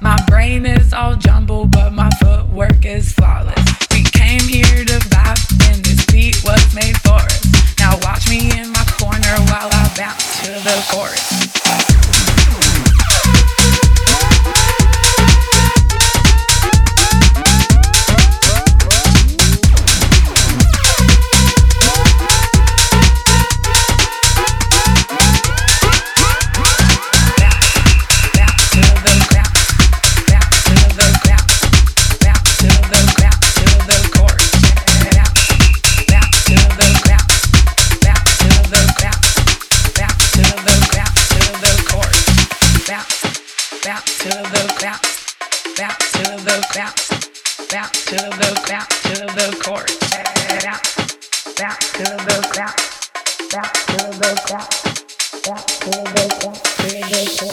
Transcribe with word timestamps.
My 0.00 0.22
brain 0.28 0.64
is 0.64 0.92
all 0.92 1.16
jumbled, 1.16 1.72
but 1.72 1.92
my 1.92 2.08
footwork 2.20 2.84
is 2.84 3.10
flawless. 3.12 3.64
We 3.90 4.04
came 4.04 4.42
here 4.42 4.84
to 4.84 4.98
vibe, 5.08 5.72
and 5.72 5.84
this 5.84 6.06
beat 6.06 6.40
was 6.44 6.62
made 6.74 6.96
for 6.98 7.14
us. 7.14 7.44
Now 7.80 7.98
watch 8.02 8.28
me 8.28 8.50
in 8.56 8.70
my 8.70 8.84
corner 9.00 9.34
while 9.50 9.70
I 9.72 9.92
bounce 9.96 10.42
to 10.44 10.52
the 10.52 10.84
chorus. 10.88 11.33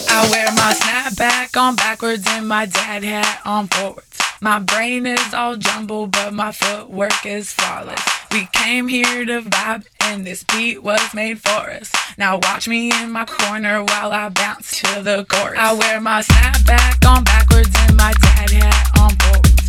I 0.07 0.29
wear 0.29 0.51
my 0.51 0.73
snapback 0.73 1.59
on 1.59 1.75
backwards 1.75 2.25
and 2.27 2.47
my 2.47 2.67
dad 2.67 3.03
hat 3.03 3.41
on 3.43 3.67
forwards. 3.67 4.19
My 4.39 4.59
brain 4.59 5.07
is 5.07 5.33
all 5.33 5.55
jumbled, 5.55 6.11
but 6.11 6.33
my 6.33 6.51
footwork 6.51 7.25
is 7.25 7.51
flawless. 7.51 8.01
We 8.31 8.47
came 8.53 8.87
here 8.87 9.25
to 9.25 9.41
vibe, 9.41 9.87
and 10.01 10.25
this 10.25 10.43
beat 10.43 10.83
was 10.83 11.13
made 11.13 11.41
for 11.41 11.71
us. 11.71 11.91
Now 12.17 12.39
watch 12.41 12.67
me 12.67 12.91
in 12.91 13.11
my 13.11 13.25
corner 13.25 13.83
while 13.83 14.11
I 14.11 14.29
bounce 14.29 14.79
to 14.81 15.01
the 15.01 15.25
chorus. 15.27 15.57
I 15.57 15.73
wear 15.73 15.99
my 15.99 16.21
snapback 16.21 17.07
on 17.07 17.23
backwards 17.23 17.69
the 17.87 17.95
my 17.95 18.13
dad 18.13 18.51
hat 18.51 18.99
on 18.99 19.11
to 19.11 19.60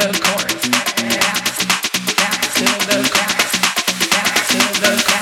the 0.00 0.18
chorus, 0.18 0.70
back, 4.10 4.34
to 4.48 4.58
the 4.80 5.02
ground, 5.04 5.19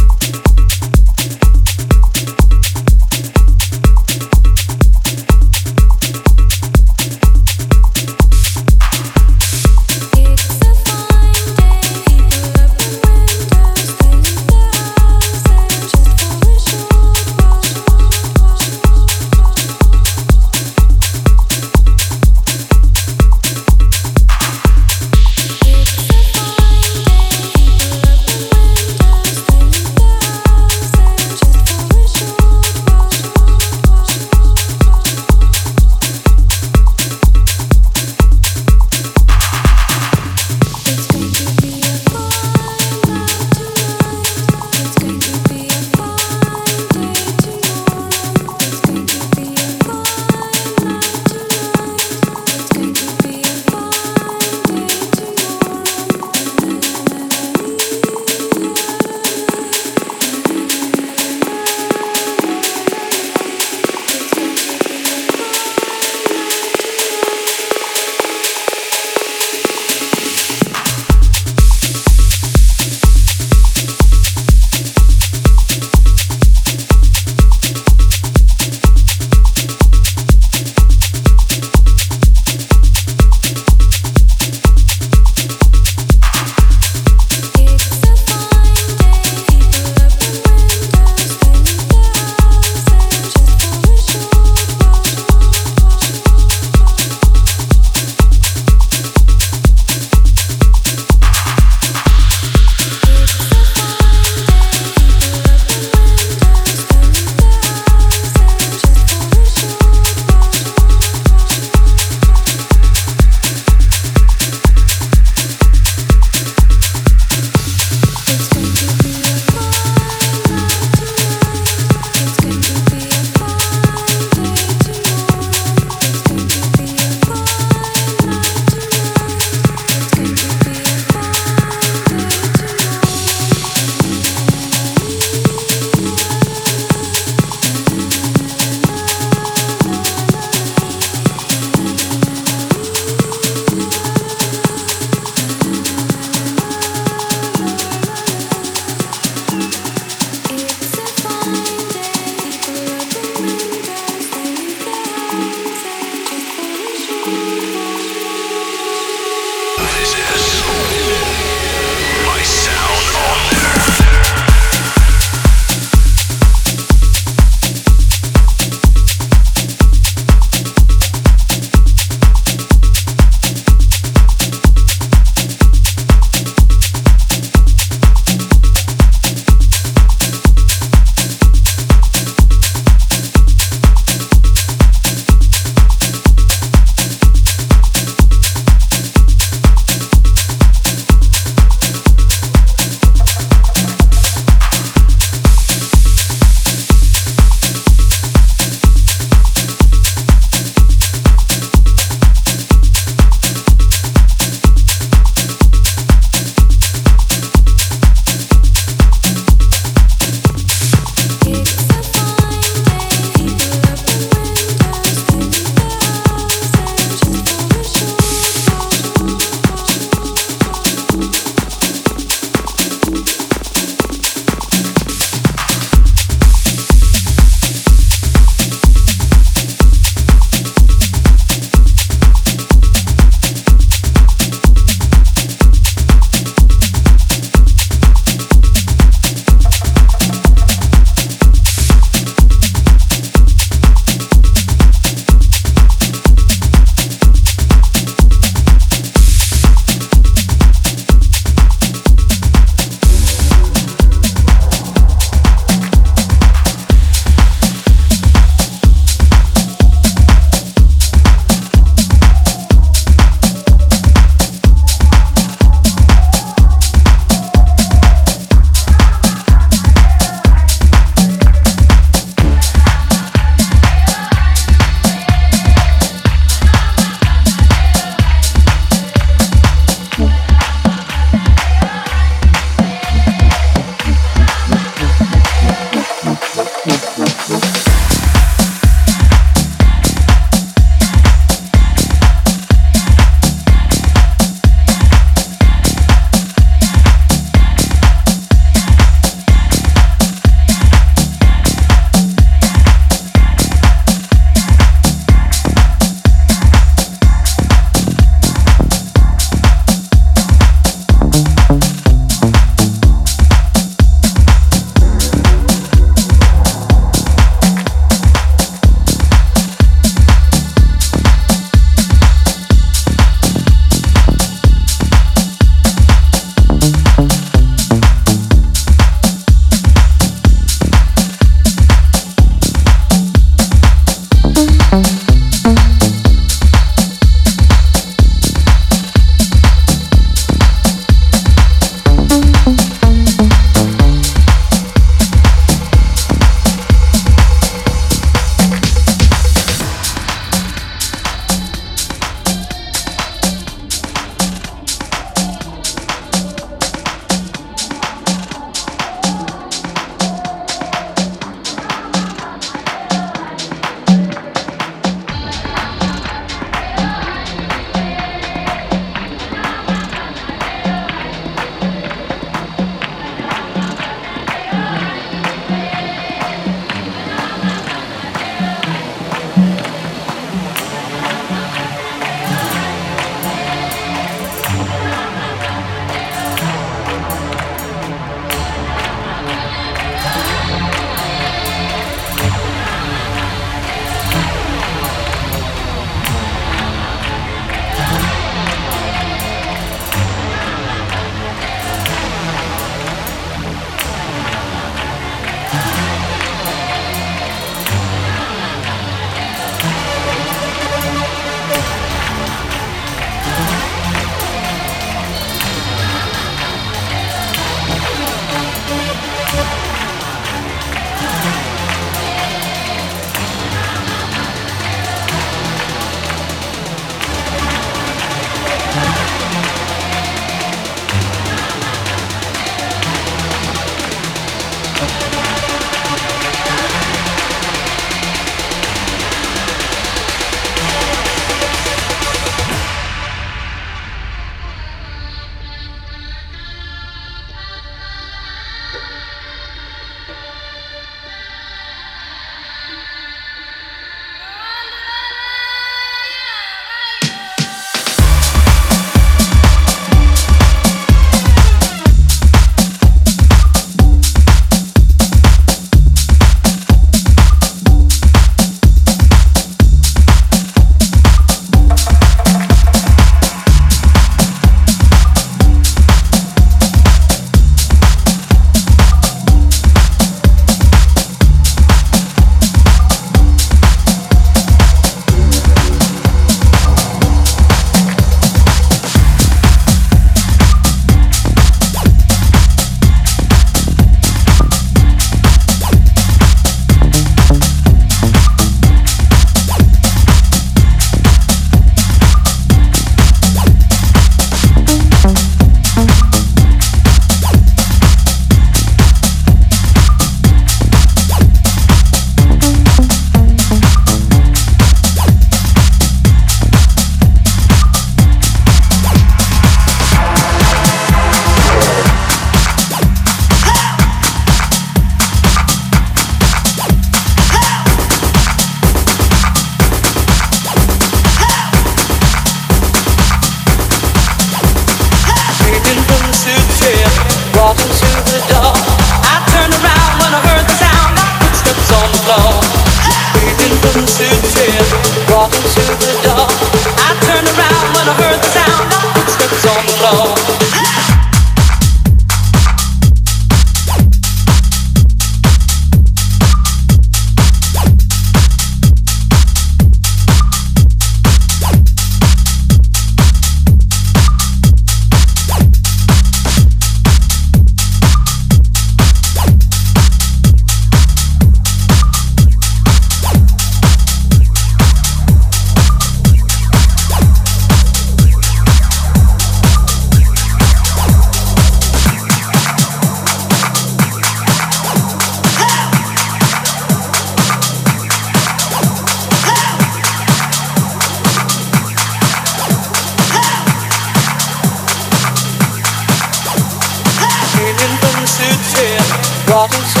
turn 599.51 600.00